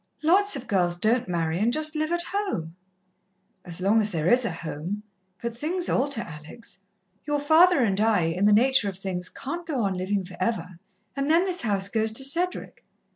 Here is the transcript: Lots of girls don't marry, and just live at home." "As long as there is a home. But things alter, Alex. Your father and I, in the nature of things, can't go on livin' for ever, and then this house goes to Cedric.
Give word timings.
Lots 0.23 0.55
of 0.55 0.65
girls 0.65 0.95
don't 0.95 1.27
marry, 1.27 1.59
and 1.59 1.71
just 1.71 1.95
live 1.95 2.11
at 2.11 2.23
home." 2.23 2.75
"As 3.63 3.79
long 3.81 4.01
as 4.01 4.11
there 4.11 4.27
is 4.27 4.45
a 4.45 4.51
home. 4.51 5.03
But 5.43 5.55
things 5.55 5.89
alter, 5.89 6.21
Alex. 6.21 6.79
Your 7.25 7.39
father 7.39 7.81
and 7.83 8.01
I, 8.01 8.21
in 8.21 8.45
the 8.47 8.51
nature 8.51 8.89
of 8.89 8.97
things, 8.97 9.29
can't 9.29 9.63
go 9.67 9.83
on 9.83 9.93
livin' 9.95 10.25
for 10.25 10.37
ever, 10.39 10.79
and 11.15 11.29
then 11.29 11.45
this 11.45 11.61
house 11.61 11.87
goes 11.87 12.11
to 12.13 12.23
Cedric. 12.23 12.83